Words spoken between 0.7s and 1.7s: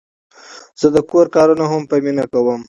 زه د کور کارونه